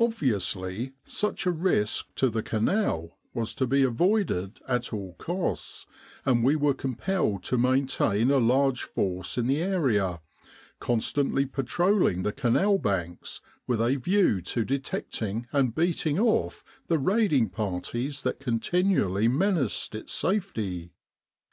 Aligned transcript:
Obviously, 0.00 0.94
such 1.04 1.46
a 1.46 1.52
risk 1.52 2.12
to 2.16 2.28
the 2.28 2.42
Canal 2.42 3.16
was 3.32 3.54
to 3.54 3.64
be 3.64 3.84
avoided 3.84 4.58
at 4.66 4.92
all 4.92 5.14
costs, 5.18 5.86
and 6.24 6.42
we 6.42 6.56
were 6.56 6.74
compelled 6.74 7.44
to 7.44 7.56
main 7.56 7.86
tain 7.86 8.32
a 8.32 8.38
large 8.38 8.82
force 8.82 9.38
in 9.38 9.46
the 9.46 9.62
area, 9.62 10.20
constantly 10.80 11.46
patrolling 11.46 12.24
the 12.24 12.32
Canal 12.32 12.76
banks 12.76 13.40
with 13.68 13.80
a 13.80 13.94
view 13.94 14.40
to 14.40 14.64
detecting 14.64 15.46
and 15.52 15.76
beating 15.76 16.18
off 16.18 16.64
the 16.88 16.98
raiding 16.98 17.48
parties 17.48 18.22
that 18.22 18.40
continually 18.40 19.28
menaced 19.28 19.94
its 19.94 20.12
safety. 20.12 20.90